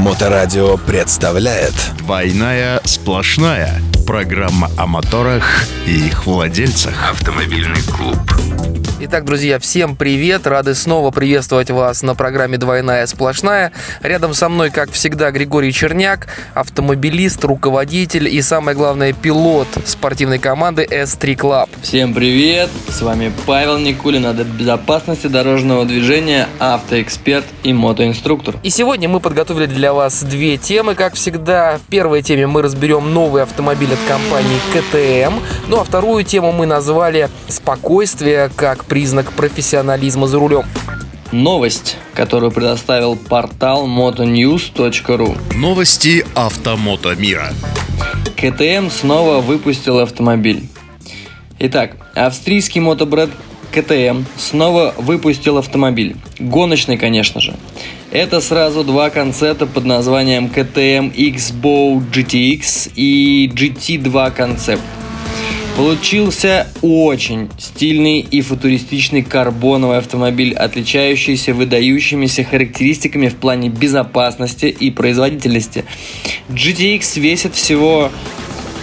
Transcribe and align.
Моторадио 0.00 0.78
представляет. 0.78 1.74
«Двойная 1.98 2.80
сплошная» 2.84 3.82
Программа 4.06 4.70
о 4.78 4.86
моторах 4.86 5.64
и 5.86 6.06
их 6.06 6.24
владельцах. 6.26 7.10
Автомобильный 7.12 7.82
клуб 7.82 8.29
Итак, 9.02 9.24
друзья, 9.24 9.58
всем 9.58 9.96
привет! 9.96 10.46
Рады 10.46 10.74
снова 10.74 11.10
приветствовать 11.10 11.70
вас 11.70 12.02
на 12.02 12.14
программе 12.14 12.58
«Двойная 12.58 13.06
сплошная». 13.06 13.72
Рядом 14.02 14.34
со 14.34 14.50
мной, 14.50 14.68
как 14.68 14.90
всегда, 14.92 15.30
Григорий 15.30 15.72
Черняк, 15.72 16.28
автомобилист, 16.52 17.42
руководитель 17.42 18.28
и, 18.28 18.42
самое 18.42 18.76
главное, 18.76 19.14
пилот 19.14 19.68
спортивной 19.86 20.38
команды 20.38 20.84
S3 20.84 21.34
Club. 21.34 21.70
Всем 21.80 22.12
привет! 22.12 22.68
С 22.90 23.00
вами 23.00 23.32
Павел 23.46 23.78
Никулин 23.78 24.26
от 24.26 24.36
безопасности 24.36 25.28
дорожного 25.28 25.86
движения, 25.86 26.46
автоэксперт 26.58 27.46
и 27.62 27.72
мотоинструктор. 27.72 28.56
И 28.62 28.68
сегодня 28.68 29.08
мы 29.08 29.20
подготовили 29.20 29.64
для 29.64 29.94
вас 29.94 30.22
две 30.24 30.58
темы, 30.58 30.94
как 30.94 31.14
всегда. 31.14 31.78
В 31.78 31.90
первой 31.90 32.20
теме 32.20 32.46
мы 32.46 32.60
разберем 32.60 33.14
новый 33.14 33.44
автомобиль 33.44 33.94
от 33.94 34.00
компании 34.06 34.60
КТМ, 34.74 35.40
ну 35.68 35.80
а 35.80 35.84
вторую 35.84 36.22
тему 36.22 36.52
мы 36.52 36.66
назвали 36.66 37.30
«Спокойствие 37.48 38.50
как 38.54 38.89
признак 38.90 39.32
профессионализма 39.32 40.26
за 40.26 40.40
рулем. 40.40 40.64
Новость, 41.30 41.96
которую 42.12 42.50
предоставил 42.50 43.14
портал 43.14 43.86
motonews.ru. 43.86 45.38
Новости 45.56 46.26
автомото 46.34 47.14
мира. 47.14 47.52
КТМ 48.36 48.90
снова 48.90 49.40
выпустил 49.40 50.00
автомобиль. 50.00 50.64
Итак, 51.60 51.96
австрийский 52.16 52.80
мотобренд 52.80 53.30
КТМ 53.72 54.24
снова 54.36 54.92
выпустил 54.98 55.58
автомобиль. 55.58 56.16
Гоночный, 56.40 56.98
конечно 56.98 57.40
же. 57.40 57.54
Это 58.10 58.40
сразу 58.40 58.82
два 58.82 59.10
концепта 59.10 59.66
под 59.66 59.84
названием 59.84 60.48
КТМ 60.48 61.10
X-Bow 61.14 62.02
GTX 62.10 62.90
и 62.96 63.48
GT2 63.54 64.32
концепт. 64.32 64.82
Получился 65.80 66.66
очень 66.82 67.48
стильный 67.56 68.20
и 68.20 68.42
футуристичный 68.42 69.22
карбоновый 69.22 69.96
автомобиль, 69.96 70.52
отличающийся 70.52 71.54
выдающимися 71.54 72.44
характеристиками 72.44 73.28
в 73.28 73.36
плане 73.36 73.70
безопасности 73.70 74.66
и 74.66 74.90
производительности. 74.90 75.86
GTX 76.50 77.18
весит 77.18 77.54
всего 77.54 78.10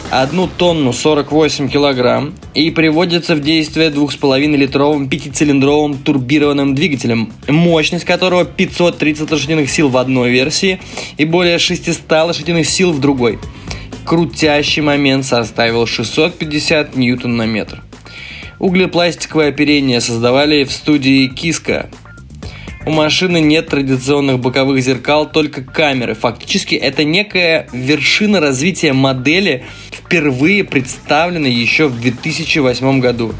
1 0.09 0.49
тонну 0.57 0.91
48 0.91 1.69
килограмм 1.69 2.33
и 2.55 2.71
приводится 2.71 3.35
в 3.35 3.41
действие 3.41 3.91
2,5-литровым 3.91 5.07
пятицилиндровым 5.07 5.99
турбированным 5.99 6.73
двигателем, 6.73 7.31
мощность 7.47 8.05
которого 8.05 8.43
530 8.43 9.29
лошадиных 9.29 9.69
сил 9.69 9.89
в 9.89 9.97
одной 9.97 10.31
версии 10.31 10.79
и 11.17 11.25
более 11.25 11.59
600 11.59 12.09
лошадиных 12.09 12.67
сил 12.67 12.91
в 12.91 12.99
другой 12.99 13.37
крутящий 14.07 14.81
момент 14.81 15.25
составил 15.25 15.85
650 15.85 16.95
ньютон 16.95 17.35
на 17.35 17.45
метр. 17.45 17.83
Углепластиковое 18.57 19.49
оперение 19.49 19.99
создавали 19.99 20.63
в 20.63 20.71
студии 20.71 21.27
Киска. 21.27 21.89
У 22.85 22.91
машины 22.91 23.41
нет 23.41 23.67
традиционных 23.67 24.39
боковых 24.39 24.81
зеркал, 24.81 25.29
только 25.29 25.61
камеры. 25.61 26.15
Фактически 26.15 26.75
это 26.75 27.03
некая 27.03 27.67
вершина 27.73 28.39
развития 28.39 28.93
модели, 28.93 29.65
впервые 29.91 30.63
представленной 30.63 31.51
еще 31.51 31.87
в 31.87 31.99
2008 31.99 33.01
году. 33.01 33.33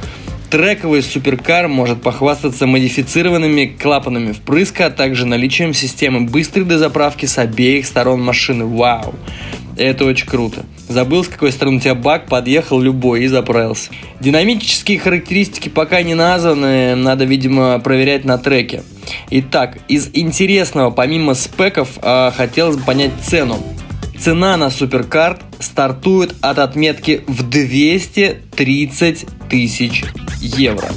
Трековый 0.49 1.01
суперкар 1.01 1.69
может 1.69 2.01
похвастаться 2.01 2.67
модифицированными 2.67 3.67
клапанами 3.81 4.33
впрыска, 4.33 4.87
а 4.87 4.89
также 4.89 5.25
наличием 5.25 5.73
системы 5.73 6.21
быстрой 6.21 6.65
дозаправки 6.65 7.25
с 7.25 7.37
обеих 7.37 7.85
сторон 7.85 8.21
машины. 8.21 8.65
Вау! 8.65 9.15
Это 9.77 10.05
очень 10.05 10.25
круто. 10.25 10.65
Забыл, 10.87 11.23
с 11.23 11.27
какой 11.27 11.51
стороны 11.51 11.77
у 11.77 11.79
тебя 11.79 11.95
бак, 11.95 12.27
подъехал 12.27 12.79
любой 12.79 13.23
и 13.23 13.27
заправился. 13.27 13.91
Динамические 14.19 14.99
характеристики 14.99 15.69
пока 15.69 16.01
не 16.01 16.15
названы, 16.15 16.95
надо, 16.95 17.25
видимо, 17.25 17.79
проверять 17.79 18.25
на 18.25 18.37
треке. 18.37 18.83
Итак, 19.29 19.77
из 19.87 20.09
интересного, 20.13 20.91
помимо 20.91 21.33
спеков, 21.33 21.99
а, 22.01 22.31
хотелось 22.35 22.77
бы 22.77 22.83
понять 22.83 23.11
цену. 23.23 23.59
Цена 24.19 24.57
на 24.57 24.71
суперкарт 24.71 25.41
стартует 25.59 26.33
от 26.41 26.57
отметки 26.59 27.23
в 27.27 27.47
230 27.47 29.25
тысяч 29.49 30.03
евро. 30.41 30.87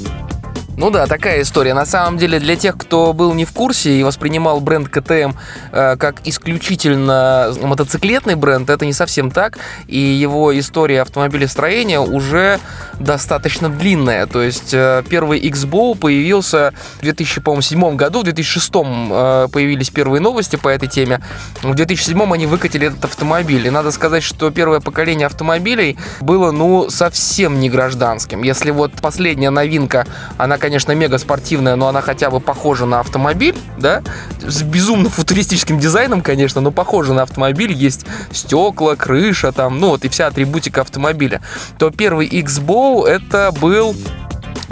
Ну 0.81 0.89
да, 0.89 1.07
такая 1.07 1.43
история. 1.43 1.75
На 1.75 1.85
самом 1.85 2.17
деле, 2.17 2.39
для 2.39 2.57
тех, 2.57 2.75
кто 2.75 3.13
был 3.13 3.35
не 3.35 3.45
в 3.45 3.53
курсе 3.53 4.01
и 4.01 4.03
воспринимал 4.03 4.63
бренд 4.63 4.89
КТМ 4.89 5.33
э, 5.73 5.97
как 5.99 6.27
исключительно 6.27 7.53
мотоциклетный 7.61 8.35
бренд, 8.35 8.71
это 8.71 8.87
не 8.87 8.95
совсем 8.95 9.31
так. 9.31 9.59
И 9.89 9.99
его 9.99 10.59
история 10.59 11.03
автомобилестроения 11.03 12.01
уже 12.01 12.61
достаточно 13.01 13.69
длинная. 13.69 14.27
То 14.27 14.43
есть 14.43 14.73
э, 14.73 15.03
первый 15.09 15.39
X-Bow 15.41 15.97
появился 15.97 16.73
в 16.99 17.03
2007 17.03 17.97
году, 17.97 18.21
в 18.21 18.25
2006 18.25 18.71
э, 18.75 19.49
появились 19.53 19.91
первые 19.91 20.21
новости 20.21 20.57
по 20.57 20.69
этой 20.69 20.89
теме. 20.89 21.21
В 21.63 21.75
2007 21.75 22.33
они 22.33 22.47
выкатили 22.47 22.87
этот 22.87 23.05
автомобиль. 23.07 23.67
И 23.67 23.71
надо 23.71 23.91
сказать, 23.91 24.23
что 24.23 24.51
первое 24.51 24.81
поколение 24.81 25.27
автомобилей 25.27 25.99
было, 26.21 26.51
ну, 26.53 26.91
совсем 26.91 27.59
не 27.59 27.71
гражданским. 27.71 28.43
Если 28.43 28.71
вот 28.71 28.93
последняя 29.01 29.51
новинка, 29.51 30.07
она, 30.37 30.59
конечно, 30.59 30.93
мега 30.93 31.19
спортивная, 31.19 31.77
но 31.77 31.89
она 31.89 32.03
хотя 32.03 32.31
бы 32.31 32.41
похожа 32.41 32.85
на 32.85 33.01
автомобиль, 33.01 33.57
да, 33.79 34.03
с 34.47 34.63
безумно 34.63 35.09
футуристическим 35.09 35.79
дизайном, 35.79 36.21
конечно, 36.21 36.61
но 36.61 36.71
похожа 36.71 37.15
на 37.15 37.23
автомобиль, 37.23 37.73
есть 37.73 38.05
стекла, 38.33 38.95
крыша, 38.97 39.53
там, 39.53 39.79
ну 39.81 39.89
вот 39.89 40.05
и 40.05 40.09
вся 40.09 40.27
атрибутика 40.27 40.83
автомобиля, 40.83 41.41
то 41.79 41.91
первый 41.91 42.27
X-Bow 42.27 42.90
это 43.07 43.53
был 43.61 43.95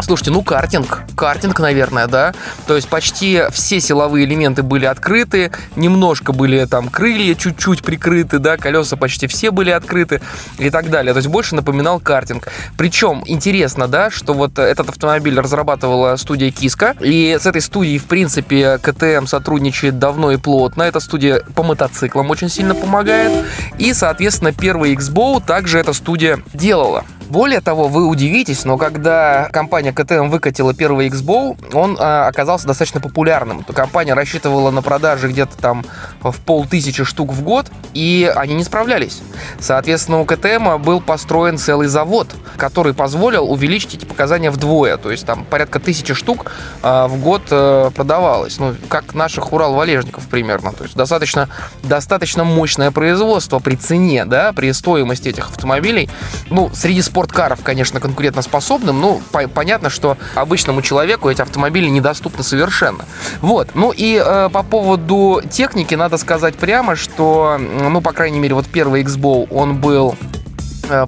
Слушайте, 0.01 0.31
ну 0.31 0.43
картинг, 0.43 1.03
картинг, 1.17 1.59
наверное, 1.59 2.07
да. 2.07 2.33
То 2.69 2.77
есть 2.77 2.89
почти 2.89 3.43
все 3.51 3.81
силовые 3.81 4.27
элементы 4.27 4.63
были 4.63 4.85
открыты, 4.85 5.51
немножко 5.75 6.33
были 6.33 6.65
там 6.67 6.89
крылья 6.89 7.35
чуть-чуть 7.35 7.83
прикрыты, 7.83 8.39
да, 8.39 8.57
колеса 8.57 8.97
почти 8.97 9.27
все 9.27 9.51
были 9.51 9.71
открыты 9.71 10.21
и 10.59 10.71
так 10.71 10.91
далее. 10.91 11.13
То 11.15 11.19
есть 11.19 11.29
больше 11.29 11.57
напоминал 11.57 11.99
картинг. 11.99 12.47
Причем 12.77 13.25
интересно, 13.27 13.89
да, 13.89 14.09
что 14.11 14.35
вот 14.35 14.59
этот 14.61 14.89
автомобиль 14.89 15.39
разрабатывала 15.39 16.15
студия 16.15 16.53
Киска, 16.53 16.95
и 17.01 17.37
с 17.39 17.47
этой 17.47 17.61
студией, 17.61 17.99
в 17.99 18.05
принципе, 18.05 18.79
КТМ 18.79 19.27
сотрудничает 19.27 19.99
давно 19.99 20.31
и 20.31 20.37
плотно. 20.37 20.85
Эта 20.85 21.01
студия 21.01 21.43
по 21.57 21.65
мотоциклам 21.65 22.31
очень 22.31 22.49
сильно 22.49 22.77
помогает. 22.77 23.45
И, 23.79 23.93
соответственно, 23.93 24.53
первый 24.53 24.93
X-Bow 24.93 25.45
также 25.45 25.81
эта 25.81 25.93
студия 25.93 26.39
делала. 26.55 27.05
Более 27.29 27.61
того, 27.61 27.89
вы 27.89 28.07
удивитесь, 28.07 28.65
но 28.65 28.79
когда 28.79 29.51
компания 29.53 29.93
KTM 29.93 30.29
выкатила 30.29 30.73
первый 30.73 31.09
X-Bow, 31.09 31.75
он 31.75 31.97
а, 32.01 32.27
оказался 32.27 32.67
достаточно 32.67 33.01
популярным. 33.01 33.65
Компания 33.65 34.15
рассчитывала 34.15 34.71
на 34.71 34.81
продажи 34.81 35.29
где-то 35.29 35.57
там 35.59 35.85
в 36.23 36.35
полтысячи 36.41 37.05
штук 37.05 37.33
в 37.33 37.43
год, 37.43 37.67
и 37.93 38.33
они 38.35 38.55
не 38.55 38.65
справлялись. 38.65 39.21
Соответственно, 39.61 40.21
у 40.21 40.25
KTM 40.25 40.79
был 40.79 41.03
построен 41.03 41.59
целый 41.59 41.89
завод, 41.89 42.29
который 42.57 42.95
позволил 42.95 43.51
увеличить 43.51 43.95
эти 43.95 44.07
показания 44.07 44.51
вдвое. 44.51 44.97
То 44.97 45.11
есть 45.11 45.27
там 45.27 45.45
порядка 45.45 45.81
тысячи 45.81 46.15
штук 46.15 46.51
а, 46.83 47.09
в 47.09 47.21
год 47.21 47.43
а, 47.51 47.91
продавалось. 47.91 48.59
Ну, 48.59 48.75
как 48.89 49.15
наших 49.15 49.53
Урал-валежников 49.53 50.27
примерно. 50.29 50.73
То 50.73 50.85
есть 50.85 50.97
достаточно, 50.97 51.51
достаточно 51.83 52.45
мощное 52.45 52.91
производство 52.91 53.59
при 53.59 53.77
цене, 53.77 54.25
да, 54.25 54.55
при 54.55 54.73
стоимости 54.73 55.29
этих 55.29 55.51
автомобилей. 55.51 56.09
Ну, 56.49 56.71
среди 56.73 57.03
спортсменов 57.03 57.18
спорткаров, 57.19 57.65
конечно, 57.65 57.99
конкурентоспособным, 57.99 59.01
но 59.01 59.21
по- 59.33 59.49
понятно, 59.49 59.91
что 59.91 60.17
обычному 60.37 60.83
человеку 60.83 61.29
эти 61.29 61.43
автомобили 61.43 61.89
недоступны 61.89 62.45
совершенно. 62.45 63.05
Вот. 63.41 63.71
Ну 63.75 63.91
и 63.91 64.23
э, 64.25 64.49
по 64.53 64.63
поводу 64.63 65.43
техники 65.51 65.97
надо 65.97 66.17
сказать 66.17 66.55
прямо, 66.55 66.95
что, 66.95 67.59
ну, 67.59 68.01
по 68.01 68.13
крайней 68.13 68.39
мере, 68.39 68.55
вот 68.55 68.67
первый 68.67 69.01
X-Bow, 69.01 69.49
он 69.51 69.79
был 69.81 70.15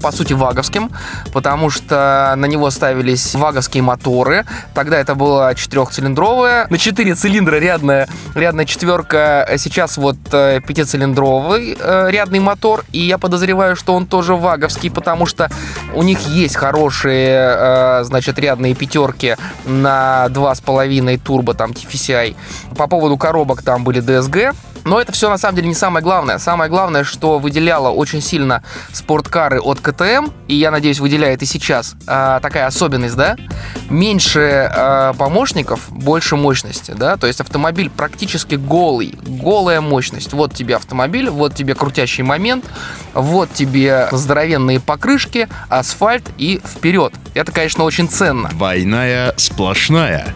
по 0.01 0.13
сути, 0.13 0.33
ваговским, 0.33 0.91
потому 1.33 1.71
что 1.71 2.35
на 2.37 2.47
него 2.47 2.71
ставились 2.71 3.35
ваговские 3.35 3.83
моторы. 3.83 4.45
Тогда 4.75 4.99
это 4.99 5.15
была 5.15 5.55
четырехцилиндровая. 5.55 6.67
На 6.69 6.79
четыре 6.79 7.15
цилиндра 7.15 7.57
рядная, 7.57 8.09
рядная 8.35 8.65
четверка. 8.65 9.49
Сейчас 9.57 9.97
вот 9.97 10.17
э, 10.33 10.61
пятицилиндровый 10.67 11.77
э, 11.79 12.11
рядный 12.11 12.41
мотор. 12.41 12.85
И 12.93 13.01
я 13.01 13.19
подозреваю, 13.19 13.77
что 13.77 13.95
он 13.95 14.07
тоже 14.07 14.35
ваговский, 14.35 14.91
потому 14.91 15.27
что 15.27 15.51
у 15.95 16.03
них 16.03 16.21
есть 16.29 16.57
хорошие, 16.57 18.05
значит, 18.05 18.39
рядные 18.39 18.75
пятерки 18.75 19.37
на 19.65 20.27
2,5 20.29 21.19
турбо, 21.19 21.55
там, 21.55 21.71
TFCI. 21.71 22.37
По 22.77 22.87
поводу 22.87 23.17
коробок 23.17 23.63
там 23.63 23.85
были 23.85 24.03
DSG 24.03 24.55
Но 24.85 25.01
это 25.01 25.13
все 25.13 25.29
на 25.29 25.39
самом 25.39 25.57
деле 25.57 25.69
не 25.69 25.75
самое 25.75 26.03
главное. 26.03 26.39
Самое 26.39 26.71
главное, 26.71 27.05
что 27.05 27.39
выделяло 27.39 27.91
очень 27.91 28.21
сильно 28.21 28.63
спорткары 28.93 29.61
от 29.61 29.81
КТМ, 29.81 30.29
и 30.49 30.55
я 30.55 30.71
надеюсь, 30.71 31.01
выделяет 31.01 31.43
и 31.43 31.47
сейчас, 31.47 31.95
а, 32.07 32.41
такая 32.41 32.67
особенность, 32.67 33.17
да? 33.17 33.37
Меньше 33.89 34.71
а, 34.73 35.13
помощников, 35.15 35.91
больше 35.91 36.37
мощности, 36.37 36.93
да? 36.93 37.17
То 37.17 37.27
есть 37.27 37.41
автомобиль 37.41 37.91
практически 37.91 38.55
голый, 38.55 39.15
голая 39.27 39.81
мощность. 39.81 40.33
Вот 40.33 40.55
тебе 40.55 40.77
автомобиль, 40.77 41.31
вот 41.31 41.55
тебе 41.55 41.75
крутящий 41.75 42.23
момент, 42.23 42.65
вот 43.15 43.53
тебе 43.53 44.09
здоровенные 44.13 44.81
покрышки, 44.81 45.49
асфальт 45.69 46.25
и 46.39 46.61
вперед. 46.65 47.13
Это, 47.35 47.53
конечно, 47.53 47.85
очень 47.85 48.09
ценно. 48.09 48.49
Двойная 48.49 49.35
сплошная. 49.37 50.27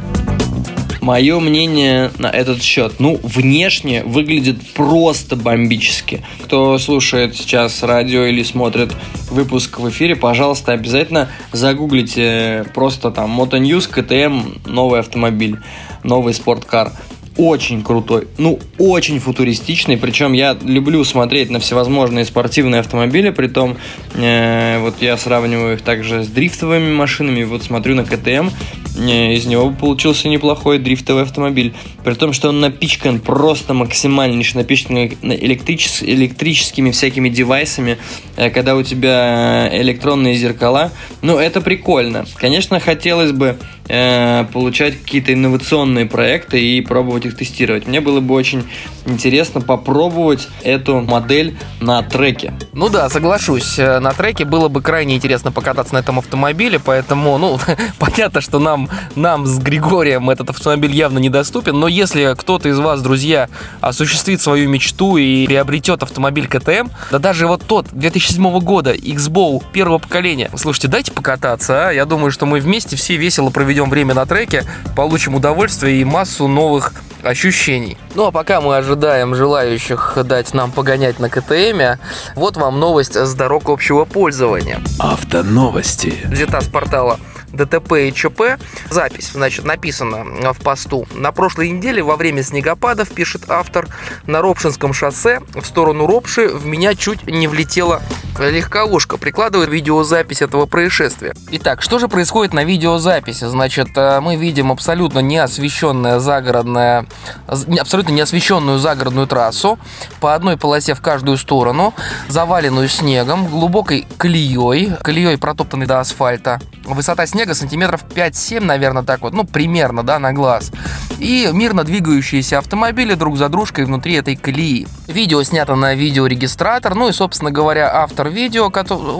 Мое 1.04 1.38
мнение 1.38 2.10
на 2.16 2.28
этот 2.28 2.62
счет. 2.62 2.94
Ну, 2.98 3.20
внешне 3.22 4.02
выглядит 4.04 4.56
просто 4.72 5.36
бомбически. 5.36 6.22
Кто 6.42 6.78
слушает 6.78 7.36
сейчас 7.36 7.82
радио 7.82 8.22
или 8.22 8.42
смотрит 8.42 8.94
выпуск 9.30 9.80
в 9.80 9.90
эфире, 9.90 10.16
пожалуйста, 10.16 10.72
обязательно 10.72 11.28
загуглите 11.52 12.64
просто 12.72 13.10
там 13.10 13.38
Moto 13.38 13.60
News, 13.60 13.86
KTM, 13.92 14.66
новый 14.66 15.00
автомобиль, 15.00 15.58
новый 16.04 16.32
спорткар 16.32 16.92
очень 17.36 17.82
крутой, 17.82 18.28
ну, 18.38 18.58
очень 18.78 19.18
футуристичный, 19.18 19.96
причем 19.96 20.32
я 20.32 20.56
люблю 20.62 21.02
смотреть 21.04 21.50
на 21.50 21.58
всевозможные 21.58 22.24
спортивные 22.24 22.80
автомобили, 22.80 23.30
при 23.30 23.48
том, 23.48 23.76
э, 24.14 24.78
вот 24.80 24.94
я 25.00 25.16
сравниваю 25.16 25.74
их 25.74 25.82
также 25.82 26.22
с 26.22 26.28
дрифтовыми 26.28 26.92
машинами, 26.92 27.42
вот 27.44 27.64
смотрю 27.64 27.96
на 27.96 28.04
КТМ, 28.04 28.50
э, 28.98 29.34
из 29.34 29.46
него 29.46 29.70
получился 29.70 30.28
неплохой 30.28 30.78
дрифтовый 30.78 31.24
автомобиль, 31.24 31.74
при 32.04 32.14
том, 32.14 32.32
что 32.32 32.50
он 32.50 32.60
напичкан 32.60 33.18
просто 33.18 33.72
максимальнейше, 33.74 34.56
напичкан 34.58 34.96
электричес, 35.22 36.02
электрическими 36.02 36.90
всякими 36.90 37.30
девайсами, 37.30 37.98
э, 38.36 38.50
когда 38.50 38.76
у 38.76 38.82
тебя 38.82 39.70
электронные 39.72 40.36
зеркала, 40.36 40.92
ну, 41.22 41.38
это 41.38 41.60
прикольно. 41.62 42.26
Конечно, 42.36 42.78
хотелось 42.78 43.32
бы 43.32 43.56
э, 43.88 44.44
получать 44.52 45.00
какие-то 45.00 45.32
инновационные 45.32 46.06
проекты 46.06 46.62
и 46.62 46.80
пробовать 46.82 47.24
их 47.24 47.36
тестировать. 47.36 47.86
Мне 47.86 48.00
было 48.00 48.20
бы 48.20 48.34
очень 48.34 48.64
интересно 49.06 49.60
попробовать 49.60 50.48
эту 50.62 51.00
модель 51.00 51.56
на 51.80 52.02
треке. 52.02 52.52
Ну 52.72 52.88
да, 52.90 53.08
соглашусь. 53.08 53.78
Э, 53.78 53.98
на 54.00 54.12
треке 54.12 54.44
было 54.44 54.68
бы 54.68 54.82
крайне 54.82 55.16
интересно 55.16 55.52
покататься 55.52 55.94
на 55.94 55.98
этом 55.98 56.18
автомобиле, 56.18 56.78
поэтому, 56.78 57.38
ну, 57.38 57.58
понятно, 57.98 58.42
что 58.42 58.58
нам, 58.58 58.90
нам 59.16 59.46
с 59.46 59.58
Григорием 59.58 60.28
этот 60.28 60.50
автомобиль 60.50 60.94
явно 60.94 61.18
недоступен, 61.18 61.78
но 61.78 61.88
если 61.94 62.34
кто-то 62.36 62.68
из 62.68 62.78
вас, 62.78 63.00
друзья, 63.02 63.48
осуществит 63.80 64.40
свою 64.42 64.68
мечту 64.68 65.16
и 65.16 65.46
приобретет 65.46 66.02
автомобиль 66.02 66.48
КТМ, 66.48 66.88
да 67.10 67.18
даже 67.18 67.46
вот 67.46 67.62
тот 67.66 67.86
2007 67.92 68.58
года 68.60 68.92
X-Bow 68.92 69.62
первого 69.72 69.98
поколения, 69.98 70.50
слушайте, 70.56 70.88
дайте 70.88 71.12
покататься, 71.12 71.88
а? 71.88 71.90
Я 71.90 72.04
думаю, 72.04 72.30
что 72.30 72.46
мы 72.46 72.60
вместе 72.60 72.96
все 72.96 73.16
весело 73.16 73.50
проведем 73.50 73.90
время 73.90 74.14
на 74.14 74.26
треке, 74.26 74.64
получим 74.96 75.34
удовольствие 75.34 76.00
и 76.00 76.04
массу 76.04 76.48
новых 76.48 76.92
ощущений. 77.22 77.96
Ну 78.14 78.26
а 78.26 78.30
пока 78.30 78.60
мы 78.60 78.76
ожидаем 78.76 79.34
желающих 79.34 80.18
дать 80.24 80.52
нам 80.54 80.70
погонять 80.72 81.18
на 81.18 81.28
КТМ, 81.28 81.98
вот 82.34 82.56
вам 82.56 82.78
новость 82.78 83.16
с 83.16 83.34
дорог 83.34 83.68
общего 83.68 84.04
пользования. 84.04 84.80
Автоновости. 84.98 86.14
Взята 86.24 86.60
с 86.60 86.68
портала 86.68 87.18
ДТП 87.54 88.08
и 88.08 88.12
ЧП. 88.12 88.58
Запись, 88.90 89.30
значит, 89.32 89.64
написана 89.64 90.52
в 90.52 90.60
посту. 90.60 91.06
На 91.14 91.32
прошлой 91.32 91.70
неделе 91.70 92.02
во 92.02 92.16
время 92.16 92.42
снегопадов, 92.42 93.10
пишет 93.10 93.44
автор, 93.48 93.88
на 94.26 94.40
Ропшинском 94.40 94.92
шоссе 94.92 95.40
в 95.54 95.64
сторону 95.64 96.06
Ропши 96.06 96.48
в 96.48 96.66
меня 96.66 96.94
чуть 96.94 97.26
не 97.26 97.48
влетела 97.48 98.02
легковушка. 98.38 99.16
Прикладывает 99.16 99.70
видеозапись 99.70 100.42
этого 100.42 100.66
происшествия. 100.66 101.34
Итак, 101.52 101.82
что 101.82 101.98
же 101.98 102.08
происходит 102.08 102.54
на 102.54 102.64
видеозаписи? 102.64 103.44
Значит, 103.44 103.88
э, 103.96 104.20
мы 104.20 104.36
видим 104.36 104.72
абсолютно 104.72 105.20
неосвещенная 105.20 106.18
загородная, 106.18 107.06
абсолютно 107.46 108.12
неосвещенную 108.12 108.78
загородную 108.78 109.26
трассу 109.26 109.78
по 110.20 110.34
одной 110.34 110.56
полосе 110.56 110.94
в 110.94 111.00
каждую 111.00 111.36
сторону, 111.36 111.94
заваленную 112.28 112.88
снегом, 112.88 113.46
глубокой 113.46 114.06
колеей, 114.16 114.92
колеей 115.02 115.38
протоптанной 115.38 115.86
до 115.86 116.00
асфальта. 116.00 116.60
Высота 116.84 117.26
снега 117.26 117.54
сантиметров 117.54 118.04
5-7, 118.14 118.60
наверное, 118.62 119.02
так 119.02 119.22
вот, 119.22 119.32
ну, 119.32 119.44
примерно, 119.44 120.02
да, 120.02 120.18
на 120.18 120.32
глаз. 120.32 120.70
И 121.18 121.48
мирно 121.52 121.84
двигающиеся 121.84 122.58
автомобили 122.58 123.14
друг 123.14 123.38
за 123.38 123.48
дружкой 123.48 123.86
внутри 123.86 124.14
этой 124.14 124.36
колеи. 124.36 124.86
Видео 125.06 125.42
снято 125.42 125.76
на 125.76 125.94
видеорегистратор, 125.94 126.94
ну 126.94 127.08
и, 127.08 127.12
собственно 127.12 127.50
говоря, 127.50 127.90
автор 127.94 128.23
видео, 128.28 128.66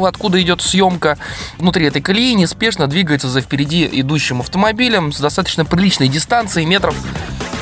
откуда 0.05 0.41
идет 0.41 0.63
съемка 0.63 1.19
внутри 1.59 1.87
этой 1.87 2.03
колеи, 2.03 2.35
неспешно 2.35 2.87
двигается 2.87 3.29
за 3.29 3.41
впереди 3.41 3.89
идущим 3.93 4.41
автомобилем 4.41 5.13
с 5.13 5.21
достаточно 5.21 5.65
приличной 5.65 6.09
дистанцией, 6.09 6.67
метров 6.67 6.97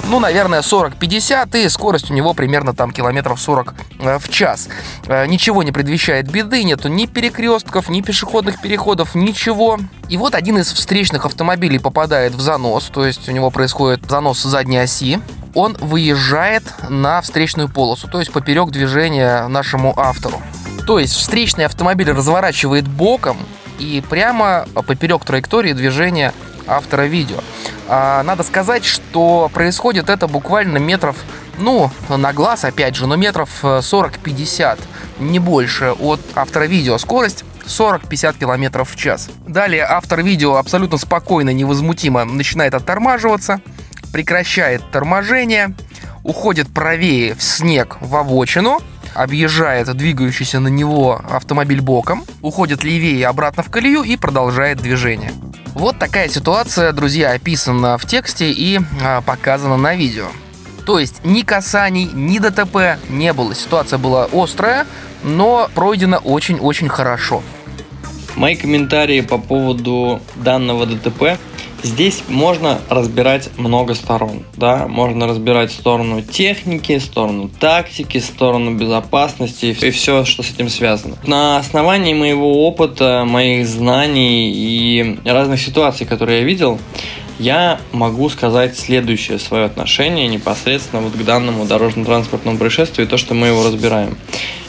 ну, 0.09 0.21
наверное, 0.21 0.61
40-50, 0.61 1.65
и 1.65 1.69
скорость 1.69 2.11
у 2.11 2.15
него 2.15 2.35
примерно 2.35 2.75
там 2.75 2.91
километров 2.93 3.41
40 3.41 3.75
э, 4.01 4.19
в 4.19 4.29
час. 4.29 4.69
Э, 5.07 5.27
ничего 5.27 5.63
не 5.63 5.73
предвещает 5.73 6.31
беды, 6.31 6.65
нету 6.65 6.89
ни 6.89 7.07
перекрестков, 7.07 7.89
ни 7.89 8.03
пешеходных 8.03 8.61
переходов, 8.61 9.15
ничего. 9.15 9.79
И 10.09 10.17
вот 10.17 10.35
один 10.35 10.59
из 10.59 10.73
встречных 10.73 11.25
автомобилей 11.25 11.79
попадает 11.79 12.35
в 12.35 12.41
занос, 12.41 12.91
то 12.93 13.07
есть 13.07 13.29
у 13.29 13.33
него 13.33 13.51
происходит 13.51 14.05
занос 14.09 14.43
задней 14.43 14.79
оси, 14.79 15.19
он 15.55 15.77
выезжает 15.81 16.65
на 16.89 17.21
встречную 17.23 17.69
полосу, 17.69 18.09
то 18.09 18.19
есть 18.19 18.33
поперек 18.33 18.71
движения 18.71 19.47
нашему 19.49 19.95
автору. 19.97 20.43
То 20.87 20.99
есть 20.99 21.15
встречный 21.15 21.67
автомобиль 21.67 22.11
разворачивает 22.11 22.89
боком 22.89 23.37
и 23.79 24.03
прямо 24.09 24.67
поперек 24.87 25.25
траектории 25.25 25.73
движения 25.73 26.33
автора 26.67 27.03
видео. 27.03 27.39
А, 27.89 28.23
надо 28.23 28.43
сказать, 28.43 28.85
что 28.85 29.51
происходит 29.53 30.09
это 30.09 30.29
буквально 30.29 30.79
метров, 30.79 31.17
ну, 31.59 31.91
на 32.09 32.33
глаз, 32.33 32.65
опять 32.65 32.97
же, 32.97 33.07
но 33.07 33.17
метров 33.17 33.51
40-50, 33.63 34.79
э, 34.79 35.23
не 35.23 35.39
больше 35.39 35.95
от 35.99 36.21
автора 36.35 36.65
видео. 36.65 36.99
Скорость 36.99 37.45
40-50 37.67 38.39
км 38.39 38.85
в 38.85 38.97
час. 38.97 39.31
Далее 39.47 39.85
автор 39.85 40.23
видео 40.23 40.57
абсолютно 40.57 40.99
спокойно, 40.99 41.51
невозмутимо 41.51 42.25
начинает 42.25 42.75
оттормаживаться, 42.75 43.61
прекращает 44.13 44.83
торможение, 44.91 45.75
уходит 46.23 46.73
правее 46.73 47.35
в 47.35 47.43
снег 47.43 47.99
в 48.01 48.15
обочину, 48.17 48.81
объезжает 49.15 49.93
двигающийся 49.95 50.61
на 50.61 50.69
него 50.69 51.21
автомобиль 51.31 51.81
боком, 51.81 52.25
уходит 52.41 52.85
левее 52.85 53.27
обратно 53.27 53.63
в 53.63 53.71
колею 53.71 54.03
и 54.03 54.17
продолжает 54.17 54.79
движение. 54.79 55.33
Вот 55.75 55.99
такая 55.99 56.29
ситуация, 56.29 56.93
друзья, 56.93 57.33
описана 57.33 57.97
в 57.97 58.07
тексте 58.07 58.51
и 58.51 58.79
а, 59.03 59.23
показана 59.23 59.77
на 59.77 59.95
видео. 59.95 60.27
То 60.85 60.99
есть 60.99 61.25
ни 61.25 61.43
касаний, 61.43 62.11
ни 62.13 62.39
ДТП 62.39 62.99
не 63.09 63.33
было. 63.33 63.55
Ситуация 63.55 63.99
была 63.99 64.29
острая, 64.33 64.87
но 65.23 65.71
пройдена 65.75 66.19
очень-очень 66.19 66.89
хорошо. 66.89 67.43
Мои 68.37 68.57
комментарии 68.57 69.21
по 69.21 69.39
поводу 69.39 70.21
данного 70.37 70.87
ДТП 70.87 71.39
Здесь 71.83 72.23
можно 72.29 72.81
разбирать 72.89 73.51
много 73.59 73.95
сторон, 73.95 74.45
да, 74.57 74.87
можно 74.87 75.27
разбирать 75.27 75.73
сторону 75.73 76.23
техники, 76.23 76.99
сторону 76.99 77.51
тактики, 77.59 78.19
сторону 78.19 78.77
безопасности 78.77 79.77
и 79.81 79.91
все, 79.91 80.25
что 80.25 80.45
с 80.45 80.51
этим 80.51 80.69
связано. 80.69 81.17
На 81.27 81.57
основании 81.57 82.15
моего 82.15 82.67
опыта, 82.69 83.25
моих 83.27 83.67
знаний 83.67 84.53
и 84.53 85.19
разных 85.25 85.61
ситуаций, 85.61 86.07
которые 86.07 86.41
я 86.41 86.45
видел, 86.45 86.79
я 87.41 87.81
могу 87.91 88.29
сказать 88.29 88.79
следующее 88.79 89.41
свое 89.41 89.65
отношение 89.65 90.29
непосредственно 90.29 91.03
вот 91.03 91.15
к 91.15 91.25
данному 91.25 91.65
дорожно-транспортному 91.65 92.59
происшествию 92.59 93.07
и 93.07 93.11
то, 93.11 93.17
что 93.17 93.35
мы 93.35 93.49
его 93.49 93.65
разбираем. 93.65 94.17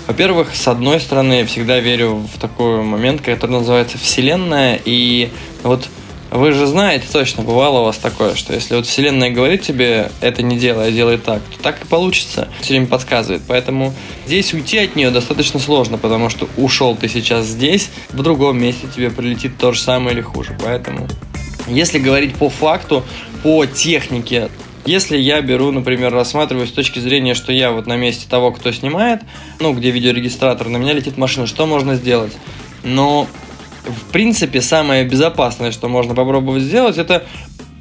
Во-первых, 0.07 0.55
с 0.55 0.67
одной 0.67 0.99
стороны, 0.99 1.33
я 1.33 1.45
всегда 1.45 1.79
верю 1.79 2.27
в 2.33 2.39
такой 2.39 2.81
момент, 2.81 3.21
который 3.21 3.51
называется 3.51 3.97
Вселенная, 3.97 4.79
и 4.83 5.29
вот 5.61 5.87
вы 6.33 6.51
же 6.51 6.65
знаете 6.65 7.05
точно, 7.11 7.43
бывало 7.43 7.81
у 7.81 7.83
вас 7.83 7.97
такое, 7.97 8.33
что 8.33 8.53
если 8.53 8.75
вот 8.75 8.87
Вселенная 8.87 9.29
говорит 9.29 9.61
тебе 9.61 10.11
это 10.19 10.41
не 10.41 10.57
делай, 10.57 10.87
а 10.87 10.91
делай 10.91 11.17
так, 11.17 11.43
то 11.43 11.61
так 11.61 11.83
и 11.83 11.85
получится. 11.85 12.47
Все 12.61 12.73
время 12.73 12.87
подсказывает. 12.87 13.43
Поэтому 13.47 13.93
здесь 14.25 14.51
уйти 14.53 14.79
от 14.79 14.95
нее 14.95 15.11
достаточно 15.11 15.59
сложно, 15.59 15.99
потому 15.99 16.29
что 16.29 16.49
ушел 16.57 16.95
ты 16.95 17.07
сейчас 17.07 17.45
здесь, 17.45 17.91
в 18.09 18.23
другом 18.23 18.59
месте 18.59 18.87
тебе 18.93 19.11
прилетит 19.11 19.57
то 19.59 19.73
же 19.73 19.79
самое 19.79 20.15
или 20.15 20.21
хуже. 20.21 20.57
Поэтому, 20.63 21.07
если 21.67 21.99
говорить 21.99 22.35
по 22.35 22.49
факту, 22.49 23.03
по 23.43 23.67
технике, 23.67 24.49
если 24.85 25.17
я 25.17 25.39
беру, 25.41 25.71
например, 25.71 26.11
рассматриваю 26.11 26.67
с 26.67 26.71
точки 26.71 26.97
зрения, 26.97 27.35
что 27.35 27.53
я 27.53 27.71
вот 27.71 27.85
на 27.85 27.95
месте 27.95 28.25
того, 28.27 28.51
кто 28.51 28.71
снимает, 28.71 29.21
ну, 29.59 29.71
где 29.73 29.91
видеорегистратор, 29.91 30.67
на 30.67 30.77
меня 30.77 30.93
летит 30.93 31.15
машина, 31.17 31.45
что 31.45 31.67
можно 31.67 31.95
сделать? 31.95 32.33
Но 32.83 33.27
в 33.85 34.11
принципе, 34.11 34.61
самое 34.61 35.03
безопасное, 35.05 35.71
что 35.71 35.87
можно 35.87 36.15
попробовать 36.15 36.63
сделать, 36.63 36.97
это 36.97 37.25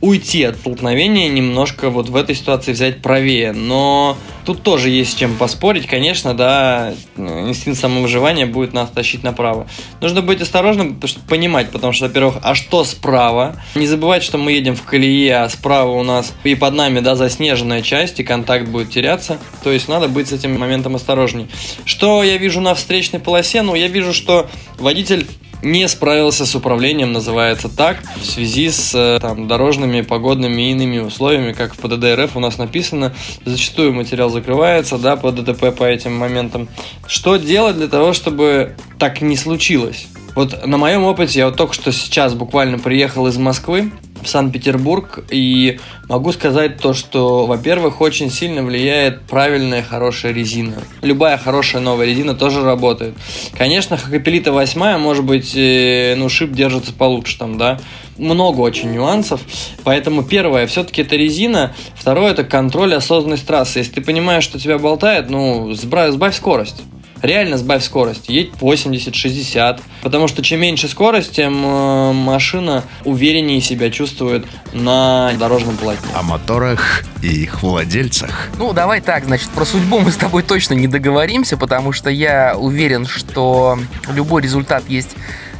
уйти 0.03 0.43
от 0.43 0.57
столкновения, 0.57 1.29
немножко 1.29 1.89
вот 1.89 2.09
в 2.09 2.17
этой 2.17 2.35
ситуации 2.35 2.73
взять 2.73 3.01
правее. 3.01 3.53
Но 3.53 4.17
тут 4.45 4.65
тоже 4.65 4.91
есть 4.91 5.13
с 5.13 5.15
чем 5.15 5.37
поспорить, 5.37 5.87
конечно, 5.87 6.35
да, 6.35 6.93
инстинкт 7.17 7.81
самовыживания 7.81 8.47
будет 8.47 8.73
нас 8.73 8.91
тащить 8.91 9.23
направо. 9.23 9.69
Нужно 10.01 10.21
быть 10.21 10.43
осторожным, 10.43 10.97
потому 10.97 11.09
что 11.09 11.21
понимать, 11.21 11.71
потому 11.71 11.93
что, 11.93 12.07
во-первых, 12.07 12.39
а 12.43 12.57
что 12.57 12.83
справа? 12.83 13.55
Не 13.77 13.87
забывать, 13.87 14.25
что 14.25 14.39
мы 14.39 14.51
едем 14.51 14.75
в 14.75 14.83
колее, 14.83 15.37
а 15.37 15.49
справа 15.49 15.93
у 15.93 16.03
нас 16.03 16.35
и 16.43 16.57
под 16.57 16.75
нами, 16.75 16.99
да, 16.99 17.15
заснеженная 17.15 17.81
часть, 17.81 18.19
и 18.19 18.25
контакт 18.25 18.67
будет 18.67 18.91
теряться. 18.91 19.39
То 19.63 19.71
есть 19.71 19.87
надо 19.87 20.09
быть 20.09 20.29
с 20.29 20.33
этим 20.33 20.59
моментом 20.59 20.97
осторожней. 20.97 21.47
Что 21.85 22.25
я 22.25 22.39
вижу 22.39 22.61
на 22.61 22.75
встречной 22.75 23.21
полосе? 23.21 23.63
Ну, 23.63 23.77
я 23.77 23.87
вижу, 23.87 24.13
что 24.13 24.51
водитель 24.81 25.29
не 25.63 25.89
справился 25.89 26.45
с 26.45 26.55
управлением, 26.55 27.13
называется 27.13 27.69
так, 27.69 28.03
в 28.17 28.25
связи 28.25 28.71
с 28.71 28.95
э, 28.95 29.19
там, 29.21 29.47
дорожными, 29.49 30.01
погодными 30.01 30.63
и 30.63 30.73
иными 30.73 30.99
условиями, 30.99 31.53
как 31.53 31.75
в 31.75 31.79
ПДД 31.79 32.19
РФ 32.19 32.37
у 32.37 32.41
нас 32.41 32.59
написано, 32.59 33.15
зачастую 33.45 33.93
материал 33.93 34.29
закрывается, 34.31 34.99
да, 34.99 35.17
по 35.17 35.31
ДТП 35.31 35.75
по 35.77 35.85
этим 35.85 36.17
моментам. 36.17 36.69
Что 37.07 37.37
делать 37.37 37.77
для 37.77 37.89
того, 37.89 38.13
чтобы 38.13 38.77
так 38.99 39.21
не 39.21 39.37
случилось? 39.37 40.07
Вот 40.35 40.67
на 40.67 40.79
моем 40.79 41.05
опыте, 41.05 41.41
я 41.41 41.47
вот 41.47 41.57
только 41.57 41.75
что 41.75 41.93
сейчас 41.93 42.35
буквально 42.35 42.79
приехал 42.79 43.27
из 43.27 43.37
Москвы, 43.37 43.93
в 44.23 44.29
Санкт-Петербург, 44.29 45.25
и 45.31 45.79
могу 46.09 46.33
сказать 46.33 46.79
то, 46.79 46.95
что, 46.95 47.47
во-первых, 47.47 48.01
очень 48.01 48.31
сильно 48.31 48.63
влияет 48.63 49.23
правильная 49.23 49.83
хорошая 49.83 50.33
резина. 50.33 50.77
Любая 51.03 51.39
хорошая 51.39 51.83
новая 51.83 52.07
резина 52.07 52.35
тоже 52.35 52.63
работает. 52.63 53.15
Конечно, 53.57 53.97
Хакапелита 53.97 54.53
8, 54.53 54.99
может 54.99 55.25
быть, 55.25 55.53
э, 55.57 56.15
ну, 56.17 56.29
шип 56.29 56.53
держится 56.53 56.93
получше 56.93 57.39
там, 57.39 57.59
да, 57.59 57.79
много 58.19 58.61
очень 58.61 58.93
нюансов. 58.93 59.41
Поэтому 59.85 60.23
первое, 60.23 60.67
все-таки 60.67 61.03
это 61.03 61.17
резина. 61.17 61.75
Второе, 61.95 62.33
это 62.33 62.45
контроль 62.45 62.95
осознанность 62.95 63.47
трассы. 63.47 63.81
Если 63.81 63.93
ты 63.93 64.01
понимаешь, 64.01 64.45
что 64.45 64.59
тебя 64.59 64.79
болтает, 64.79 65.31
ну, 65.31 65.73
сбавь, 65.75 66.35
скорость 66.35 66.83
реально 67.23 67.57
сбавь 67.57 67.85
скорость, 67.85 68.29
едь 68.29 68.51
80-60, 68.61 69.81
потому 70.03 70.29
что 70.29 70.43
чем 70.43 70.61
меньше 70.61 70.89
скорость, 70.89 71.33
тем 71.33 71.65
э, 71.65 72.13
машина 72.13 72.85
увереннее 73.05 73.61
себя 73.61 73.91
чувствует 73.91 74.45
на 74.73 75.33
дорожном 75.39 75.77
полотне. 75.77 76.09
О 76.15 76.23
моторах 76.23 77.05
и 77.23 77.29
их 77.29 77.63
владельцах. 77.63 78.49
Ну, 78.59 78.73
давай 78.73 79.01
так, 79.01 79.25
значит, 79.25 79.49
про 79.51 79.65
судьбу 79.65 80.01
мы 80.01 80.11
с 80.11 80.17
тобой 80.17 80.43
точно 80.43 80.75
не 80.75 80.89
договоримся, 80.89 81.57
потому 81.57 81.93
что 81.93 82.11
я 82.11 82.55
уверен, 82.57 83.07
что 83.07 83.79
любой 84.15 84.43
результат 84.43 84.85
есть 84.89 85.11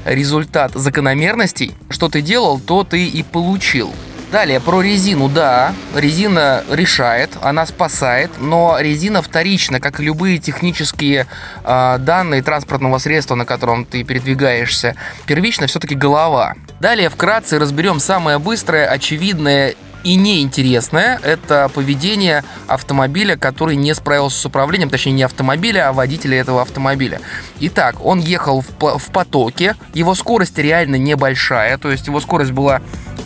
результат 0.05 0.73
закономерностей. 0.75 1.73
Что 1.89 2.09
ты 2.09 2.23
делал, 2.23 2.59
то 2.61 2.85
ты 2.85 3.07
и 3.07 3.23
получил. 3.23 3.93
Далее, 4.33 4.61
про 4.61 4.81
резину, 4.81 5.29
да, 5.29 5.75
резина 5.95 6.65
решает, 6.71 7.37
она 7.43 7.67
спасает, 7.67 8.31
но 8.41 8.79
резина 8.81 9.21
вторична, 9.21 9.79
как 9.79 10.01
и 10.01 10.05
любые 10.05 10.39
технические 10.39 11.27
э, 11.65 11.97
данные 11.99 12.43
транспортного 12.43 12.97
средства, 12.97 13.35
на 13.35 13.45
котором 13.45 13.85
ты 13.85 14.05
передвигаешься. 14.05 14.97
Первично 15.27 15.67
все-таки 15.67 15.95
голова. 15.95 16.55
Далее, 16.81 17.11
вкратце 17.11 17.59
разберем 17.59 18.01
самое 18.01 18.39
быстрое, 18.39 18.87
очевидное 18.87 19.75
и 20.03 20.17
неинтересное– 20.17 21.21
это 21.23 21.71
поведение 21.73 22.43
автомобиля, 22.67 23.37
который 23.37 23.77
не 23.77 23.95
справился 23.95 24.41
с 24.41 24.47
управлением, 24.47 24.91
точнее 24.91 25.13
не 25.13 25.23
автомобиля, 25.23 25.89
а 25.89 25.93
водителя 25.93 26.41
этого 26.41 26.63
автомобиля. 26.63 27.21
Итак, 27.61 28.05
он 28.05 28.19
ехал 28.19 28.63
в, 28.63 28.99
в 28.99 29.13
потоке, 29.13 29.77
его 29.95 30.15
скорость 30.15 30.59
реально 30.59 30.97
небольшая, 30.97 31.79
то 31.79 31.91
есть 31.91 32.07
его 32.07 32.21
скорость 32.21 32.53
была 32.53 32.81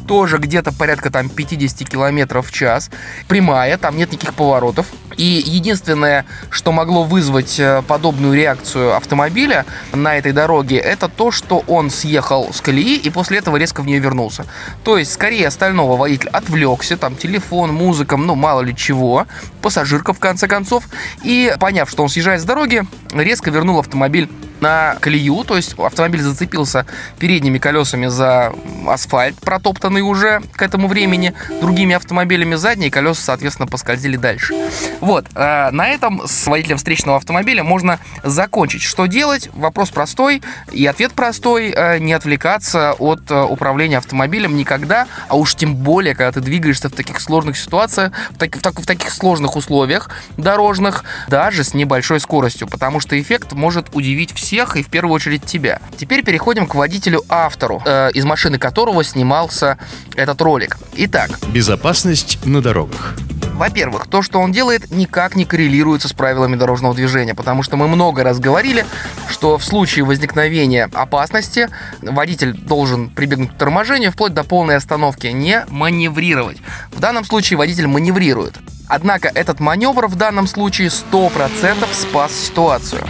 тоже 0.07 0.39
где-то 0.39 0.73
порядка 0.73 1.11
там 1.11 1.29
50 1.29 1.89
километров 1.89 2.49
в 2.49 2.53
час. 2.53 2.91
Прямая, 3.29 3.77
там 3.79 3.97
нет 3.97 4.13
никаких 4.13 4.35
поворотов. 4.35 4.87
И 5.17 5.43
единственное, 5.47 6.27
что 6.51 6.73
могло 6.73 7.05
вызвать 7.05 7.59
э, 7.59 7.83
подобную 7.87 8.35
реакцию 8.35 8.95
автомобиля 8.95 9.65
на 9.93 10.17
этой 10.17 10.33
дороге, 10.33 10.77
это 10.77 11.09
то, 11.09 11.31
что 11.31 11.65
он 11.67 11.91
съехал 11.91 12.53
с 12.53 12.61
колеи 12.61 12.97
и 12.97 13.11
после 13.11 13.39
этого 13.39 13.57
резко 13.57 13.83
в 13.83 13.87
нее 13.87 13.99
вернулся. 13.99 14.47
То 14.85 14.99
есть, 14.99 15.13
скорее 15.13 15.49
остального 15.49 15.97
водитель 15.97 16.29
отвлекся, 16.29 16.97
там 16.97 17.17
телефон, 17.17 17.73
музыка, 17.73 18.17
ну 18.17 18.35
мало 18.35 18.61
ли 18.61 18.77
чего, 18.77 19.27
пассажирка 19.63 20.13
в 20.13 20.19
конце 20.19 20.49
концов, 20.49 20.85
и 21.23 21.55
поняв, 21.59 21.89
что 21.91 22.03
он 22.03 22.09
съезжает 22.09 22.41
с 22.41 22.45
дороги, 22.45 22.83
резко 23.13 23.51
вернул 23.51 23.79
автомобиль 23.79 24.29
на 24.61 24.97
колею, 25.01 25.45
то 25.45 25.57
есть 25.57 25.79
автомобиль 25.79 26.23
зацепился 26.23 26.87
передними 27.19 27.59
колесами 27.59 28.07
за 28.07 28.53
асфальт, 28.89 29.37
протоптанный 29.41 30.01
уже 30.01 30.43
к 30.55 30.63
этому 30.63 30.89
времени 30.89 31.35
другими 31.61 31.95
автомобилями, 31.95 32.55
задние 32.55 32.91
колеса, 32.91 33.23
соответственно, 33.23 33.67
поскользили 33.67 34.17
дальше. 34.17 34.55
Вот, 35.01 35.27
э, 35.35 35.71
на 35.71 35.89
этом 35.89 36.23
с 36.27 36.47
водителем 36.47 36.79
встречного 36.79 37.19
автомобиля 37.19 37.63
можно 37.63 37.99
закончить. 38.23 38.83
Что 38.83 39.07
делать? 39.07 39.51
Вопрос 39.55 39.91
простой 39.91 40.43
и 40.73 40.87
ответ 40.87 41.13
простой. 41.13 41.73
Э, 41.77 41.99
не 41.99 42.13
отвлекаться 42.13 42.95
от 42.99 43.31
э, 43.31 43.43
управления 43.43 43.99
автомобилем 43.99 44.57
никогда, 44.57 45.07
а 45.29 45.37
уж 45.37 45.55
тем 45.55 45.75
более, 45.75 46.15
когда 46.15 46.33
ты 46.33 46.41
двигаешься 46.41 46.89
в 46.89 46.93
таких 46.93 47.21
сложных 47.21 47.59
ситуациях, 47.59 48.13
в, 48.31 48.39
так, 48.39 48.57
в, 48.57 48.63
так, 48.63 48.81
в 48.81 48.87
таких 48.87 49.13
сложных 49.13 49.57
условиях 49.57 50.11
дорожных, 50.37 51.05
даже 51.29 51.65
с 51.65 51.75
небольшой 51.75 52.21
скоростью, 52.21 52.69
потому 52.69 53.01
что 53.01 53.21
эффект 53.21 53.53
может 53.53 53.95
удивить 53.95 54.33
всех 54.33 54.46
всех 54.47 54.77
и 54.77 54.83
в 54.83 54.89
первую 54.89 55.13
очередь 55.13 55.45
тебя. 55.45 55.81
Теперь 55.99 56.23
переходим 56.23 56.69
к 56.69 56.77
водителю-автору, 56.77 57.83
э, 57.85 58.11
из 58.15 58.25
машины 58.25 58.59
которого 58.59 59.03
снимался 59.03 59.77
этот 60.15 60.41
ролик. 60.41 60.79
Итак. 60.95 61.31
Безопасность 61.53 62.39
на 62.45 62.63
дорогах. 62.63 63.17
Во-первых, 63.57 64.07
то, 64.07 64.21
что 64.21 64.41
он 64.41 64.53
делает, 64.53 64.91
никак 64.91 65.35
не 65.35 65.47
коррелируется 65.47 66.09
с 66.09 66.13
правилами 66.13 66.57
дорожного 66.57 66.95
движения, 66.95 67.35
потому 67.35 67.63
что 67.63 67.79
мы 67.79 67.89
много 67.89 68.23
раз 68.23 68.39
говорили, 68.39 68.85
что 69.31 69.57
в 69.57 69.65
случае 69.65 70.05
возникновения 70.05 70.91
опасности 70.93 71.71
водитель 72.03 72.53
должен 72.53 73.09
прибегнуть 73.09 73.53
к 73.53 73.57
торможению 73.57 74.13
вплоть 74.13 74.35
до 74.35 74.45
полной 74.45 74.77
остановки, 74.77 75.29
не 75.29 75.65
маневрировать. 75.71 76.59
В 76.91 77.01
данном 77.01 77.25
случае 77.25 77.57
водитель 77.57 77.87
маневрирует. 77.87 78.59
Однако 78.89 79.29
этот 79.35 79.59
маневр 79.59 80.07
в 80.07 80.17
данном 80.17 80.47
случае 80.47 80.89
100% 80.89 81.87
спас 81.93 82.33
ситуацию. 82.33 83.07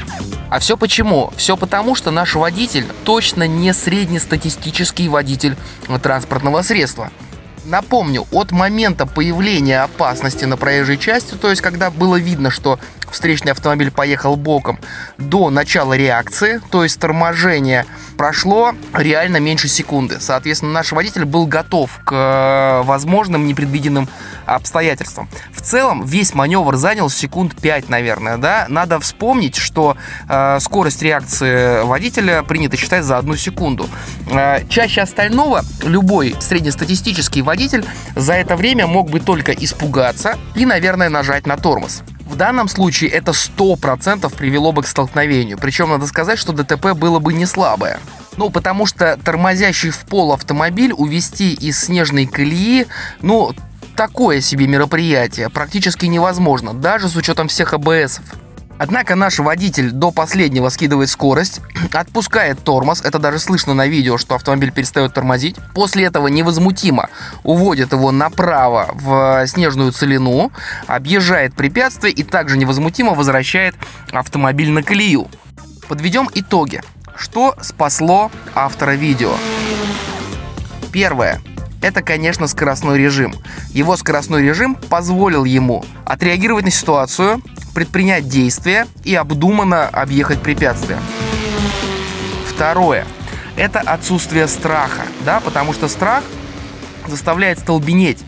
А 0.48 0.60
все 0.60 0.76
почему? 0.76 1.32
Все 1.36 1.56
потому, 1.56 1.96
что 1.96 2.12
наш 2.12 2.36
водитель 2.36 2.86
точно 3.02 3.48
не 3.48 3.74
среднестатистический 3.74 5.08
водитель 5.08 5.56
транспортного 6.00 6.62
средства. 6.62 7.10
Напомню, 7.66 8.26
от 8.30 8.52
момента 8.52 9.06
появления 9.06 9.82
опасности 9.82 10.44
на 10.44 10.56
проезжей 10.56 10.98
части, 10.98 11.34
то 11.34 11.50
есть 11.50 11.62
когда 11.62 11.90
было 11.90 12.14
видно, 12.14 12.50
что 12.52 12.78
встречный 13.10 13.52
автомобиль 13.52 13.90
поехал 13.90 14.36
боком, 14.36 14.78
до 15.18 15.50
начала 15.50 15.94
реакции, 15.94 16.60
то 16.70 16.82
есть 16.82 16.98
торможения, 16.98 17.86
прошло 18.16 18.72
реально 18.92 19.38
меньше 19.38 19.68
секунды. 19.68 20.16
Соответственно, 20.20 20.72
наш 20.72 20.92
водитель 20.92 21.24
был 21.24 21.46
готов 21.46 21.90
к 22.04 22.12
э, 22.12 22.82
возможным 22.84 23.46
непредвиденным 23.46 24.08
обстоятельствам. 24.46 25.28
В 25.52 25.60
целом, 25.60 26.04
весь 26.04 26.34
маневр 26.34 26.76
занял 26.76 27.10
секунд 27.10 27.54
5, 27.60 27.88
наверное, 27.88 28.38
да. 28.38 28.66
Надо 28.68 29.00
вспомнить, 29.00 29.56
что 29.56 29.96
э, 30.28 30.58
скорость 30.60 31.02
реакции 31.02 31.84
водителя 31.84 32.42
принято 32.42 32.76
считать 32.76 33.04
за 33.04 33.18
одну 33.18 33.36
секунду. 33.36 33.88
Э, 34.30 34.66
чаще 34.68 35.02
остального 35.02 35.62
любой 35.82 36.34
среднестатистический 36.40 37.42
водитель 37.42 37.84
за 38.14 38.34
это 38.34 38.56
время 38.56 38.86
мог 38.86 39.10
бы 39.10 39.20
только 39.20 39.52
испугаться 39.52 40.36
и, 40.54 40.64
наверное, 40.64 41.08
нажать 41.08 41.46
на 41.46 41.56
тормоз. 41.56 42.02
В 42.36 42.38
данном 42.38 42.68
случае 42.68 43.08
это 43.12 43.30
100% 43.30 44.30
привело 44.36 44.70
бы 44.70 44.82
к 44.82 44.86
столкновению. 44.86 45.56
Причем 45.56 45.88
надо 45.88 46.06
сказать, 46.06 46.38
что 46.38 46.52
ДТП 46.52 46.92
было 46.92 47.18
бы 47.18 47.32
не 47.32 47.46
слабое. 47.46 47.98
Ну, 48.36 48.50
потому 48.50 48.84
что 48.84 49.18
тормозящий 49.24 49.88
в 49.88 50.00
пол 50.00 50.34
автомобиль 50.34 50.92
увести 50.92 51.54
из 51.54 51.80
снежной 51.80 52.26
колеи, 52.26 52.88
ну, 53.22 53.54
такое 53.96 54.42
себе 54.42 54.66
мероприятие 54.66 55.48
практически 55.48 56.04
невозможно, 56.04 56.74
даже 56.74 57.08
с 57.08 57.16
учетом 57.16 57.48
всех 57.48 57.72
АБСов. 57.72 58.22
Однако 58.78 59.14
наш 59.14 59.38
водитель 59.38 59.90
до 59.90 60.10
последнего 60.10 60.68
скидывает 60.68 61.08
скорость, 61.08 61.60
отпускает 61.92 62.62
тормоз, 62.62 63.02
это 63.02 63.18
даже 63.18 63.38
слышно 63.38 63.74
на 63.74 63.86
видео, 63.86 64.18
что 64.18 64.34
автомобиль 64.34 64.72
перестает 64.72 65.14
тормозить. 65.14 65.56
После 65.74 66.04
этого 66.04 66.28
невозмутимо 66.28 67.08
уводит 67.42 67.92
его 67.92 68.12
направо 68.12 68.90
в 68.92 69.46
снежную 69.46 69.92
целину, 69.92 70.52
объезжает 70.86 71.54
препятствие 71.54 72.12
и 72.12 72.22
также 72.22 72.58
невозмутимо 72.58 73.14
возвращает 73.14 73.74
автомобиль 74.12 74.70
на 74.70 74.82
колею. 74.82 75.28
Подведем 75.88 76.28
итоги. 76.34 76.82
Что 77.16 77.54
спасло 77.62 78.30
автора 78.54 78.92
видео? 78.92 79.32
Первое 80.92 81.40
это, 81.86 82.02
конечно, 82.02 82.48
скоростной 82.48 82.98
режим. 82.98 83.34
Его 83.70 83.96
скоростной 83.96 84.42
режим 84.42 84.74
позволил 84.74 85.44
ему 85.44 85.84
отреагировать 86.04 86.64
на 86.64 86.70
ситуацию, 86.72 87.40
предпринять 87.74 88.28
действия 88.28 88.88
и 89.04 89.14
обдуманно 89.14 89.86
объехать 89.86 90.40
препятствия. 90.40 90.98
Второе. 92.52 93.06
Это 93.56 93.80
отсутствие 93.80 94.48
страха, 94.48 95.02
да, 95.24 95.38
потому 95.40 95.72
что 95.72 95.86
страх 95.88 96.24
заставляет 97.08 97.58
столбенеть. 97.58 98.18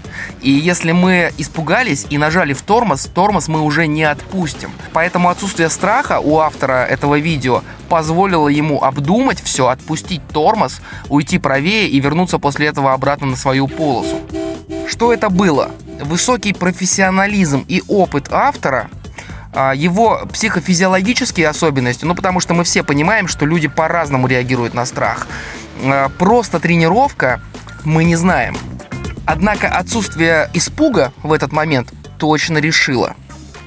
И 0.42 0.50
если 0.50 0.92
мы 0.92 1.32
испугались 1.38 2.06
и 2.10 2.18
нажали 2.18 2.52
в 2.52 2.62
тормоз, 2.62 3.06
тормоз 3.14 3.48
мы 3.48 3.60
уже 3.60 3.86
не 3.86 4.04
отпустим. 4.04 4.70
Поэтому 4.92 5.28
отсутствие 5.28 5.70
страха 5.70 6.20
у 6.20 6.38
автора 6.38 6.84
этого 6.84 7.18
видео 7.18 7.62
позволило 7.88 8.48
ему 8.48 8.82
обдумать 8.82 9.40
все, 9.42 9.68
отпустить 9.68 10.26
тормоз, 10.28 10.80
уйти 11.08 11.38
правее 11.38 11.88
и 11.88 12.00
вернуться 12.00 12.38
после 12.38 12.66
этого 12.66 12.92
обратно 12.92 13.26
на 13.26 13.36
свою 13.36 13.68
полосу. 13.68 14.20
Что 14.86 15.12
это 15.12 15.30
было? 15.30 15.70
Высокий 16.00 16.52
профессионализм 16.52 17.64
и 17.68 17.82
опыт 17.88 18.28
автора 18.30 18.88
а, 19.52 19.74
его 19.74 20.26
психофизиологические 20.32 21.48
особенности, 21.48 22.04
ну 22.04 22.14
потому 22.14 22.40
что 22.40 22.54
мы 22.54 22.64
все 22.64 22.82
понимаем, 22.82 23.28
что 23.28 23.46
люди 23.46 23.66
по-разному 23.68 24.26
реагируют 24.26 24.74
на 24.74 24.84
страх. 24.86 25.26
А, 25.82 26.08
просто 26.10 26.60
тренировка 26.60 27.40
мы 27.88 28.04
не 28.04 28.16
знаем. 28.16 28.56
Однако 29.26 29.68
отсутствие 29.68 30.48
испуга 30.54 31.12
в 31.22 31.32
этот 31.32 31.52
момент 31.52 31.92
точно 32.18 32.58
решило. 32.58 33.16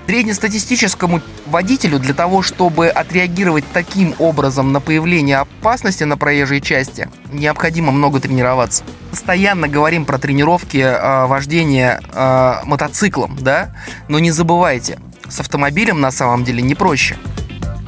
Среднестатистическому 0.08 1.22
водителю 1.46 1.98
для 1.98 2.14
того, 2.14 2.42
чтобы 2.42 2.90
отреагировать 2.90 3.64
таким 3.72 4.14
образом 4.20 4.74
на 4.74 4.82
появление 4.82 5.38
опасности 5.38 6.04
на 6.04 6.18
проезжей 6.18 6.60
части, 6.60 7.08
необходимо 7.32 7.94
много 7.94 8.20
тренироваться. 8.20 8.84
Постоянно 9.10 9.70
говорим 9.70 10.04
про 10.04 10.18
тренировки 10.18 10.80
э, 10.80 11.26
вождения 11.28 12.02
э, 12.14 12.56
мотоциклом, 12.66 13.38
да? 13.40 13.74
Но 14.10 14.20
не 14.20 14.32
забывайте, 14.32 15.00
с 15.30 15.40
автомобилем 15.40 16.02
на 16.02 16.12
самом 16.12 16.44
деле 16.44 16.62
не 16.62 16.76
проще. 16.76 17.16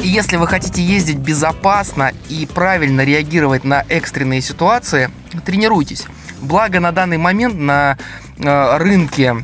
И 0.02 0.08
если 0.08 0.38
вы 0.38 0.48
хотите 0.48 0.82
ездить 0.82 1.18
безопасно 1.18 2.14
и 2.30 2.46
правильно 2.46 3.02
реагировать 3.02 3.66
на 3.66 3.86
экстренные 3.90 4.42
ситуации, 4.42 5.10
тренируйтесь. 5.46 6.06
Благо 6.44 6.82
на 6.82 6.92
данный 6.92 7.18
момент 7.18 7.56
на 7.56 7.98
э, 8.38 8.78
рынке 8.78 9.38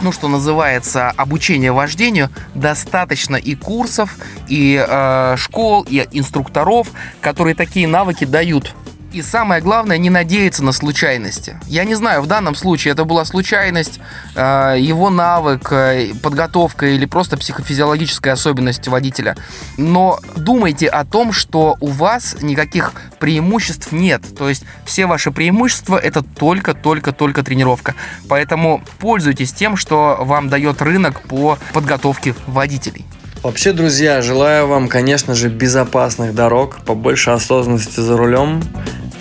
ну, 0.00 0.12
что 0.12 0.28
называется, 0.28 1.10
обучение 1.10 1.72
вождению, 1.72 2.30
достаточно 2.54 3.36
и 3.36 3.54
курсов, 3.54 4.16
и 4.48 4.82
э, 4.82 5.34
школ, 5.36 5.86
и 5.86 6.08
инструкторов, 6.12 6.88
которые 7.20 7.54
такие 7.54 7.86
навыки 7.86 8.24
дают. 8.24 8.74
И 9.12 9.22
самое 9.22 9.60
главное, 9.60 9.98
не 9.98 10.08
надеяться 10.08 10.62
на 10.62 10.70
случайности. 10.70 11.58
Я 11.66 11.84
не 11.84 11.96
знаю, 11.96 12.22
в 12.22 12.28
данном 12.28 12.54
случае 12.54 12.92
это 12.92 13.04
была 13.04 13.24
случайность, 13.24 13.98
э, 14.36 14.76
его 14.78 15.10
навык, 15.10 15.72
э, 15.72 16.12
подготовка 16.22 16.86
или 16.86 17.06
просто 17.06 17.36
психофизиологическая 17.36 18.34
особенность 18.34 18.86
водителя. 18.86 19.36
Но 19.76 20.20
думайте 20.36 20.86
о 20.86 21.04
том, 21.04 21.32
что 21.32 21.76
у 21.80 21.88
вас 21.88 22.36
никаких 22.40 22.92
преимуществ 23.18 23.90
нет. 23.90 24.22
То 24.38 24.48
есть 24.48 24.64
все 24.84 25.06
ваши 25.06 25.32
преимущества 25.32 25.96
это 25.96 26.22
только-только-только 26.22 27.42
тренировка. 27.42 27.96
Поэтому 28.28 28.80
пользуйтесь 29.00 29.52
тем, 29.52 29.76
что 29.76 30.18
вам 30.20 30.48
дает 30.48 30.80
рынок 30.82 31.22
по 31.22 31.58
подготовке 31.72 32.36
водителей. 32.46 33.04
Вообще, 33.42 33.72
друзья, 33.72 34.20
желаю 34.20 34.66
вам, 34.66 34.86
конечно 34.86 35.34
же, 35.34 35.48
безопасных 35.48 36.34
дорог, 36.34 36.80
побольше 36.84 37.30
осознанности 37.30 37.98
за 37.98 38.14
рулем. 38.18 38.62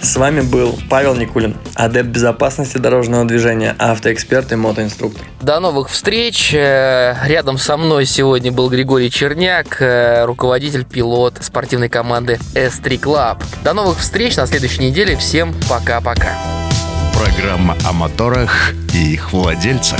С 0.01 0.15
вами 0.15 0.41
был 0.41 0.79
Павел 0.89 1.13
Никулин, 1.15 1.57
адепт 1.75 2.09
безопасности 2.09 2.77
дорожного 2.77 3.25
движения, 3.25 3.75
автоэксперт 3.77 4.51
и 4.53 4.55
мотоинструктор. 4.55 5.25
До 5.41 5.59
новых 5.59 5.89
встреч. 5.89 6.53
Э, 6.53 7.15
рядом 7.25 7.57
со 7.57 7.75
мной 7.75 8.05
сегодня 8.05 8.51
был 8.51 8.69
Григорий 8.69 9.11
Черняк, 9.11 9.81
э, 9.81 10.23
руководитель, 10.25 10.85
пилот 10.85 11.35
спортивной 11.41 11.89
команды 11.89 12.39
S3 12.53 12.99
Club. 12.99 13.43
До 13.63 13.73
новых 13.73 13.99
встреч 13.99 14.37
на 14.37 14.47
следующей 14.47 14.89
неделе. 14.89 15.17
Всем 15.17 15.53
пока-пока. 15.69 16.33
Программа 17.13 17.75
о 17.85 17.91
моторах 17.91 18.71
и 18.93 19.13
их 19.13 19.33
владельцах. 19.33 19.99